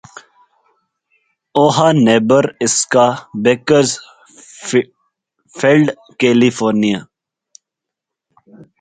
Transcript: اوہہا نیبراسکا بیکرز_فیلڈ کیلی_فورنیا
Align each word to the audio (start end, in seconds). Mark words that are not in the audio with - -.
اوہہا 1.57 1.87
نیبراسکا 2.05 3.05
بیکرز_فیلڈ 3.43 4.77
کیلی_فورنیا 6.19 6.99